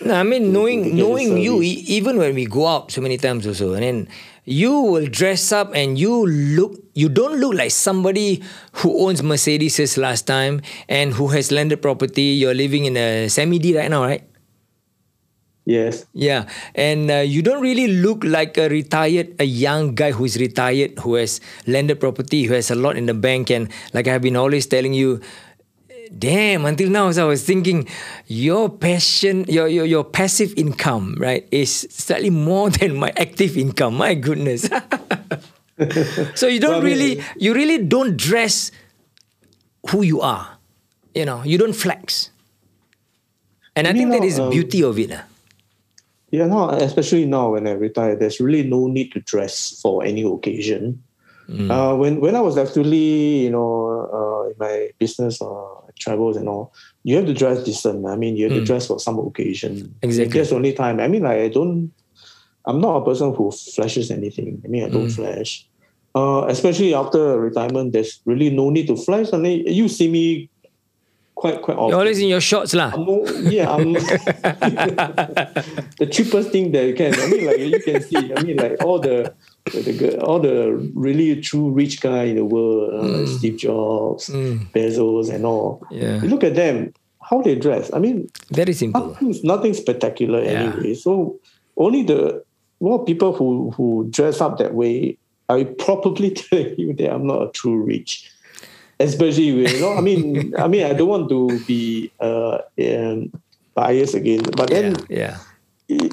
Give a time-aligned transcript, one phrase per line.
[0.00, 3.46] No, I mean, knowing knowing you, e- even when we go out so many times
[3.46, 4.08] also, and then
[4.46, 8.42] you will dress up and you look, you don't look like somebody
[8.80, 12.40] who owns Mercedes last time and who has landed property.
[12.40, 14.24] You're living in a semi D right now, right?
[15.66, 16.06] Yes.
[16.14, 20.98] Yeah, and uh, you don't really look like a retired, a young guy who's retired,
[20.98, 24.36] who has landed property, who has a lot in the bank, and like I've been
[24.36, 25.20] always telling you,
[26.18, 26.64] damn.
[26.64, 27.88] Until now, as I was thinking,
[28.26, 33.94] your passion, your your your passive income, right, is slightly more than my active income.
[33.96, 34.68] My goodness.
[36.34, 38.70] so you don't Well, really, you really don't dress
[39.90, 40.58] who you are.
[41.14, 42.30] You know, you don't flex.
[43.76, 45.10] And I think that know, is the um, beauty of it.
[45.12, 45.24] ah.
[46.30, 50.22] Yeah, no, especially now when I retire, there's really no need to dress for any
[50.22, 51.02] occasion.
[51.50, 51.70] Mm.
[51.70, 55.64] Uh, when when I was actually, you know, uh, in my business uh,
[55.98, 56.72] travels and all,
[57.02, 58.06] you have to dress decent.
[58.06, 59.76] I mean, you have to dress for some occasion.
[59.76, 59.90] Mm.
[60.02, 60.38] Exactly.
[60.38, 61.00] That's the only time.
[61.00, 61.92] I mean, like, I don't.
[62.66, 64.62] I'm not a person who flashes anything.
[64.64, 64.92] I mean, I Mm.
[64.92, 65.66] don't flash.
[66.14, 69.32] Uh, especially after retirement, there's really no need to flash.
[69.32, 70.50] I mean, you see me
[71.34, 71.88] quite quite often.
[71.90, 72.94] You're always in your shorts lah.
[72.96, 73.92] More, yeah, I'm
[75.98, 77.14] the cheapest thing that you can.
[77.14, 78.32] I mean, like you can see.
[78.34, 79.34] I mean, like all the,
[79.66, 85.32] the, all the really true rich guy in the world, uh, like Steve Jobs, Bezos,
[85.32, 85.80] and all.
[85.90, 86.02] Mm.
[86.02, 86.22] Yeah.
[86.22, 87.90] You look at them, how they dress.
[87.92, 89.08] I mean, Very simple.
[89.08, 90.50] nothing, nothing spectacular Yeah.
[90.72, 90.94] anyway.
[90.94, 91.38] So
[91.76, 92.42] only the
[92.80, 95.16] more people who who dress up that way,
[95.48, 98.30] I probably tell you that I'm not a true rich.
[98.98, 103.32] Especially, with, you know, I mean, I mean, I don't want to be uh, um,
[103.74, 105.38] biased again, but then yeah.
[105.38, 105.44] y-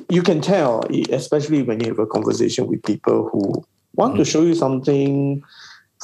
[0.09, 3.63] you can tell, especially when you have a conversation with people who
[3.95, 4.17] want Mm.
[4.17, 5.41] to show you something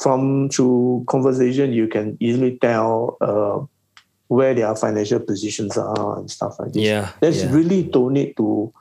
[0.02, 3.58] from through conversation, you can easily tell uh,
[4.28, 6.82] where their financial positions are and stuff like this.
[6.82, 7.52] Yeah, There's yeah.
[7.52, 8.72] really don't need to,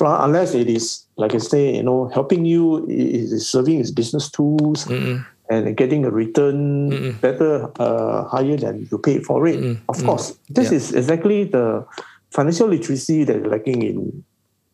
[0.00, 4.86] unless it is, like I say, you know, helping you, is serving as business tools
[4.86, 5.24] Mm-mm.
[5.50, 7.20] and getting a return Mm-mm.
[7.20, 9.60] better, uh, higher than you paid for it.
[9.60, 9.78] Mm-mm.
[9.88, 10.06] Of Mm.
[10.06, 10.76] course, this Yeah.
[10.78, 11.84] is exactly the
[12.30, 14.24] financial literacy that is lacking in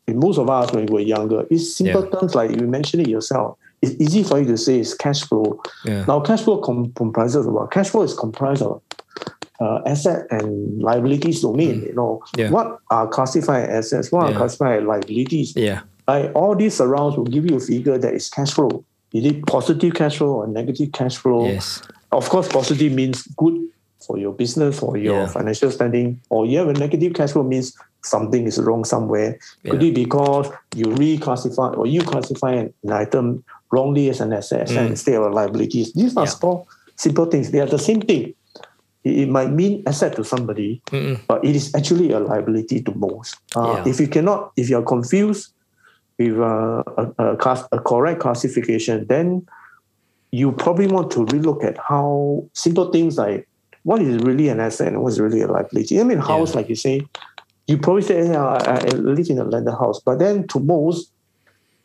[0.08, 1.46] in most of us when we were younger.
[1.50, 2.18] It's simple Yeah.
[2.18, 3.56] terms like you mentioned it yourself.
[3.80, 5.60] It's easy for you to say it's cash flow.
[5.84, 6.04] Yeah.
[6.06, 7.70] Now, cash flow com- comprises of what?
[7.70, 8.80] Cash flow is comprised of
[9.60, 11.82] uh, asset and liabilities domain.
[11.82, 12.38] You know, Mm.
[12.38, 12.50] Yeah.
[12.50, 14.10] what are classified as assets?
[14.10, 15.52] What are classified liabilities?
[15.54, 15.82] Yeah.
[16.08, 18.84] Like all these surrounds will give you a figure that is cash flow.
[19.12, 21.46] Is it positive cash flow or negative cash flow?
[21.46, 21.80] Yes.
[22.10, 23.61] Of course, positive means good
[24.06, 25.26] for your business, for your Yeah.
[25.28, 26.20] financial standing.
[26.30, 29.38] Or you have a negative cash flow means something is wrong somewhere.
[29.68, 29.88] Could Yeah.
[29.88, 34.90] it be because you reclassify or you classify an item wrongly as an asset Mm.
[34.90, 35.92] instead of liabilities?
[35.92, 36.30] These are Yeah.
[36.30, 37.50] small, simple things.
[37.50, 38.34] They are the same thing.
[39.04, 41.18] It, it might mean asset to somebody, Mm-mm.
[41.28, 43.36] but it is actually a liability to most.
[43.56, 43.90] Uh, Yeah.
[43.90, 45.52] If you cannot, if you are confused
[46.18, 49.46] with uh, a, a, class, a correct classification, then
[50.30, 53.46] you probably want to relook at how simple things like
[53.84, 56.00] what is really an asset and what is really a liability.
[56.00, 56.56] I mean, house, Yeah.
[56.60, 57.06] like you say,
[57.66, 61.10] you probably say, yeah, I, I live in a landed house, but then to most,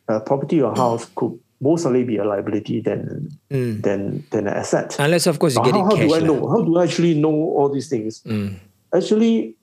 [0.08, 3.82] uh, property or house could mostly be a liability than Mm.
[3.82, 4.96] than than an asset.
[4.98, 6.48] Unless of course you get how, it how do I know?
[6.48, 8.22] How do I actually know all these things?
[8.24, 8.54] Mm.
[8.94, 9.54] Actually,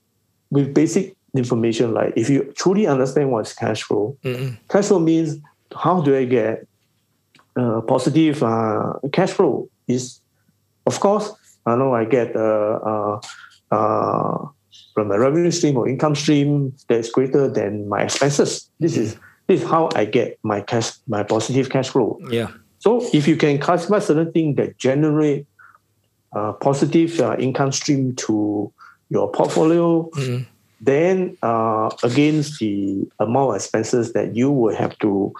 [0.50, 4.56] with basic information, like if you truly understand what's cash flow, Mm-mm.
[4.68, 5.38] cash flow means
[5.74, 6.66] how do I get
[7.56, 9.68] uh, positive uh, cash flow?
[9.88, 10.20] Is
[10.86, 11.32] of course
[11.66, 13.20] I know I get uh, uh,
[13.70, 14.48] uh,
[14.94, 18.70] from a revenue stream or income stream that's greater than my expenses.
[18.80, 19.16] This is
[19.48, 22.18] this is how I get my cash my positive cash flow.
[22.30, 22.48] Yeah.
[22.78, 25.46] So if you can classify certain things that generate
[26.32, 28.72] uh, positive uh, income stream to
[29.10, 30.46] your portfolio, Mm.
[30.80, 35.32] then uh, against the amount of expenses that you will have to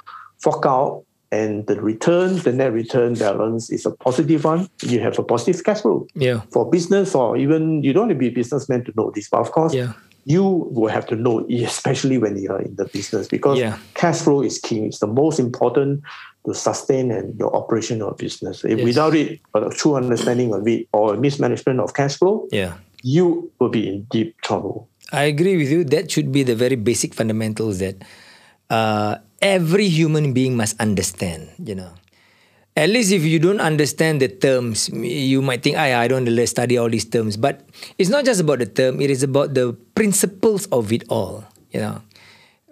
[0.42, 5.18] fork out and the return, the net return balance is a positive one, you have
[5.18, 6.06] a positive cash flow.
[6.14, 6.42] Yeah.
[6.52, 9.40] For business or even you don't have to be a businessman to know this, but
[9.40, 9.92] of course Yeah.
[10.24, 13.78] you will have to know, especially when you are in the business, because Yeah.
[13.94, 14.84] cash flow is key.
[14.86, 16.02] It's the most important
[16.46, 18.64] to sustain and your operation of business.
[18.64, 18.84] If Yes.
[18.84, 22.74] Without it, a true understanding of it or a mismanagement of cash flow, Yeah.
[23.02, 24.88] you will be in deep trouble.
[25.12, 25.82] I agree with you.
[25.84, 27.96] That should be the very basic fundamentals that
[28.70, 31.50] uh, every human being must understand.
[31.62, 31.92] You know,
[32.76, 36.78] at least if you don't understand the terms, you might think, "I I don't study
[36.78, 37.64] all these terms." But
[37.98, 41.44] it's not just about the term; it is about the principles of it all.
[41.72, 41.96] You know,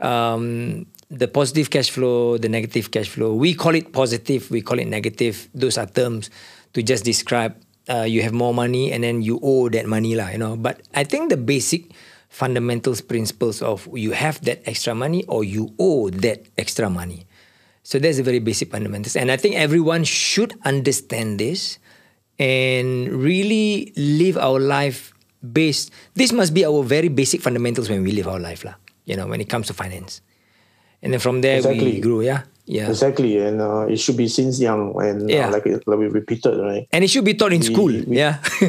[0.01, 3.35] um, the positive cash flow, the negative cash flow.
[3.35, 4.51] We call it positive.
[4.51, 5.49] We call it negative.
[5.55, 6.31] Those are terms
[6.75, 7.55] to just describe
[7.89, 10.29] uh, you have more money and then you owe that money lah.
[10.29, 11.93] You know, but I think the basic
[12.35, 17.27] fundamentals principles of you have that extra money or you owe that extra money.
[17.87, 19.15] So that's the very basic fundamentals.
[19.15, 21.79] And I think everyone should understand this
[22.41, 25.15] and really live our life
[25.47, 25.93] based.
[26.15, 28.75] This must be our very basic fundamentals when we live our life, lah.
[29.05, 30.21] You know, when it comes to finance.
[31.03, 31.85] And then from there Exactly.
[31.85, 32.51] we grow, yeah.
[32.67, 32.89] Yeah.
[32.89, 35.49] Exactly, and uh, it should be since young, and Yeah.
[35.49, 36.89] uh, like, it- like we repeated, right?
[36.93, 37.93] And it should be taught in school.
[37.93, 38.41] we- yeah.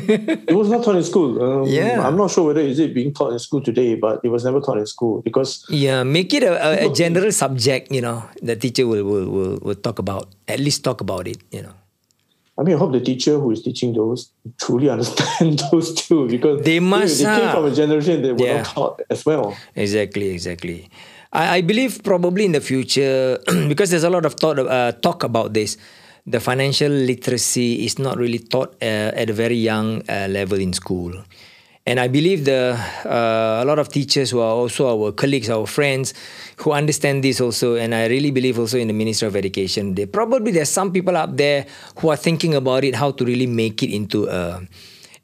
[0.51, 1.39] It was not taught in school.
[1.41, 2.03] Um, Yeah.
[2.05, 4.59] I'm not sure whether is it being taught in school today, but it was never
[4.59, 6.03] taught in school because yeah.
[6.03, 6.53] Make it a,
[6.83, 10.59] a, a general subject, you know, the teacher will, will, will, will talk about, at
[10.59, 11.71] least talk about it, you know.
[12.57, 16.63] I mean, I hope the teacher who is teaching those truly understand those too, because
[16.67, 17.53] They must, They, came ah.
[17.53, 18.57] from a generation that were Yeah.
[18.63, 19.55] not taught as well.
[19.75, 20.89] Exactly, exactly.
[21.35, 23.37] I, I believe probably in the future,
[23.67, 25.77] because there's a lot of thought, uh, talk about this,
[26.25, 30.71] the financial literacy is not really taught uh, at a very young uh, level in
[30.71, 31.13] school.
[31.85, 35.67] And I believe the uh, a lot of teachers who are also our colleagues, our
[35.67, 36.15] friends,
[36.57, 39.93] who understand this also, and I really believe also in the Ministry of Education.
[39.93, 41.67] They probably there's some people up there
[41.99, 44.65] who are thinking about it, how to really make it into a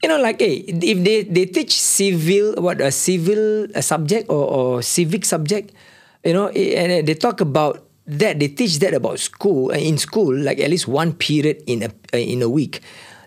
[0.04, 4.81] you know, like, hey, if they, they teach civil, what, a civil subject or, or
[4.81, 5.72] civic subject,
[6.24, 10.36] you know, and they talk about that, they teach that about school, uh, in school,
[10.36, 12.82] like at least one period in a, uh, in a week.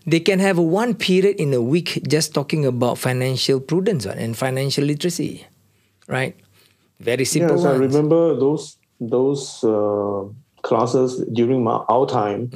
[0.06, 4.84] They can have one period in a week just talking about financial prudence and financial
[4.84, 5.46] literacy,
[6.08, 6.36] right?
[7.00, 10.24] Very simple Yes, I remember those those uh,
[10.62, 12.50] classes during my our time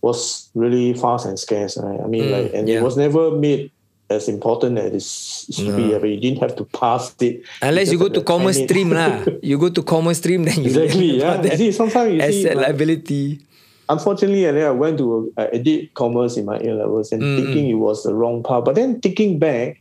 [0.00, 1.76] was really fast and scarce.
[1.76, 2.00] Right?
[2.00, 2.78] I mean, like, and Mm, yeah.
[2.78, 3.72] it was never made
[4.08, 5.94] as important as it should be.
[5.94, 8.68] I mean, you didn't have to pass it Unless you go to commerce timing.
[8.68, 9.24] stream lah.
[9.42, 11.36] You go to commerce stream then you Exactly, yeah.
[11.42, 11.58] that.
[11.58, 13.40] See, sometimes you see, asset like- liability.
[13.88, 17.22] Unfortunately, and then I went to uh, I did commerce in my A levels and
[17.38, 18.64] thinking it was the wrong path.
[18.66, 19.78] But then thinking back,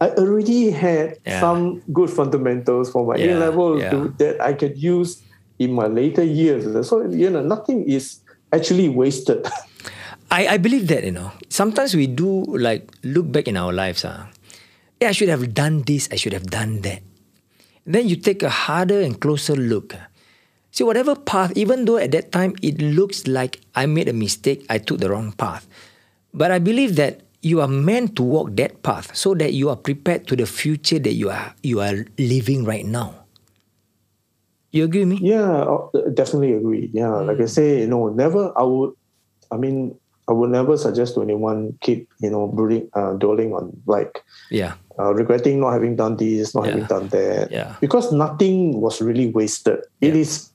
[0.00, 1.40] I already had Yeah.
[1.44, 4.08] some good fundamentals for my Yeah, A level yeah.
[4.16, 5.20] that I could use
[5.60, 6.64] in my later years.
[6.88, 8.20] So you know, nothing is
[8.52, 9.44] actually wasted.
[10.34, 11.30] I, I believe that, you know.
[11.48, 14.04] Sometimes we do like look back in our lives.
[14.04, 14.26] Ah,
[15.00, 17.02] yeah, I should have done this, I should have done that.
[17.86, 19.94] Then you take a harder and closer look.
[19.94, 20.08] ah.
[20.74, 24.66] See, whatever path, even though at that time it looks like I made a mistake,
[24.68, 25.68] I took the wrong path.
[26.34, 29.76] But I believe that you are meant to walk that path so that you are
[29.78, 33.24] prepared to the future that you are you are living right now.
[34.72, 35.18] You agree with me?
[35.22, 36.90] Yeah, uh, definitely agree.
[36.92, 37.42] Yeah, like Mm.
[37.42, 38.52] I say, you know, never.
[38.58, 38.94] I would.
[39.50, 39.94] I mean,
[40.28, 44.74] I would never suggest to anyone keep you know brooding, uh, dwelling on like Yeah.
[44.98, 47.50] uh, regretting not having done this, not having done that.
[47.52, 47.76] Yeah.
[47.80, 49.80] Because nothing was really wasted.
[50.00, 50.50] It is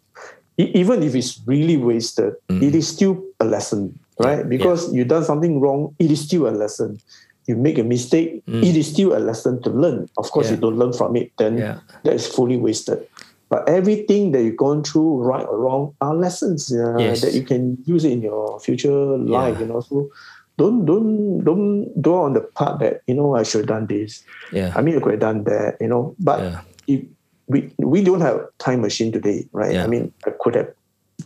[0.57, 4.39] even if it's really wasted, it is still a lesson, right?
[4.39, 4.51] Mm.
[4.51, 4.57] Yeah.
[4.57, 6.99] Because you done something wrong, it is still a lesson.
[7.47, 10.09] You make a mistake, it is still a lesson to learn.
[10.17, 10.49] Of course, Mm.
[10.49, 10.55] Yeah.
[10.55, 11.79] you don't learn from it, then Yeah.
[12.03, 13.07] that is fully wasted.
[13.49, 17.21] But everything that you've gone through, right or wrong, are lessons uh, Yes.
[17.21, 19.55] that you can use in your future life.
[19.55, 19.61] Yeah.
[19.61, 20.09] You know, so
[20.57, 24.23] don't don't don't dwell on the part that you know I should have done this.
[24.53, 24.73] Yeah.
[24.75, 26.15] I mean, I could have done that, you know.
[26.19, 26.61] But Yeah.
[26.87, 27.01] if
[27.47, 29.73] we we don't have time machine today, right?
[29.73, 29.83] Yeah.
[29.83, 30.69] I mean, I could have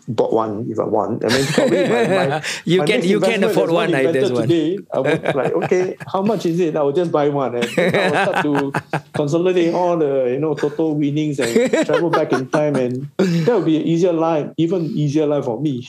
[0.07, 1.23] bought one if I want.
[1.25, 4.31] I mean, probably my, my, You my can- you can afford is one, I- there's
[4.31, 4.47] one.
[4.47, 4.79] today.
[4.93, 6.75] I would like, okay, how much is it?
[6.75, 8.53] I will just buy one, and I will start to
[9.13, 13.65] consolidate all the you know total winnings and travel back in time, and that would
[13.65, 15.87] be an easier life, even easier life for me.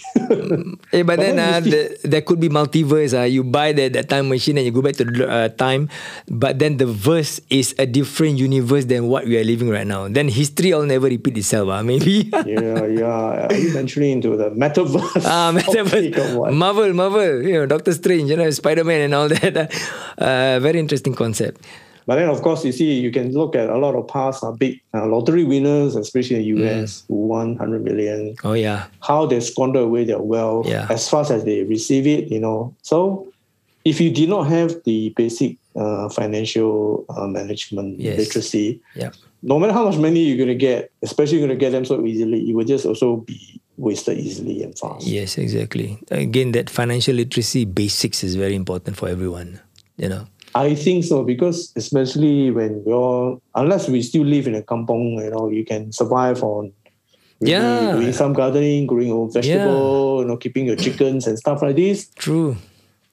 [0.92, 3.14] Eh, but, But then, then uh, the, there could be multiverse.
[3.18, 5.88] Uh, you buy that, that time machine and you go back to the uh, time,
[6.28, 10.08] but then the verse is a different universe than what we are living right now.
[10.08, 11.68] Then history will never repeat itself.
[11.68, 12.30] Uh, maybe.
[12.46, 13.46] yeah, yeah.
[13.48, 13.72] Are you
[14.12, 15.24] into the metaverse?
[15.24, 16.52] Ah, metaverse.
[16.52, 19.72] Marvel, Marvel, you know, Doctor Strange, you know, Spider Man, and all that.
[20.18, 21.64] Uh, very interesting concept.
[22.06, 24.52] But then, of course, you see, you can look at a lot of past uh,
[24.52, 27.04] big uh, lottery winners, especially in the US, Mm.
[27.08, 30.86] who won 100 million, Oh yeah, how they squander away their wealth Yeah.
[30.90, 32.74] as fast as they receive it, you know.
[32.82, 33.32] So,
[33.86, 38.18] if you did not have the basic uh, financial uh, management Yes.
[38.18, 39.10] literacy, yeah,
[39.42, 41.84] no matter how much money you're going to get, especially you're going to get them
[41.86, 45.06] so easily, it will just also be wasted easily and fast.
[45.06, 45.98] yes, exactly.
[46.10, 49.60] Again, that financial literacy basics is very important for everyone.
[49.96, 50.26] You know.
[50.54, 55.18] I think so because especially when we are, unless we still live in a kampong,
[55.22, 56.72] you know, you can survive on
[57.40, 57.92] really Yeah.
[57.96, 61.74] doing some gardening, growing your own vegetable, you know, keeping your chickens and stuff like
[61.76, 62.08] this.
[62.14, 62.56] True.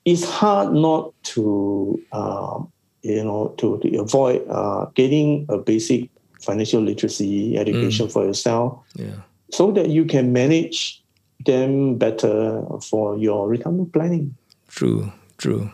[0.06, 6.10] It's hard not to um, you know to, to avoid uh, getting a basic
[6.42, 9.22] financial literacy education for yourself Yeah.
[9.52, 11.02] So that you can manage
[11.46, 14.36] them better for your retirement planning.
[14.68, 15.12] True.
[15.38, 15.72] True.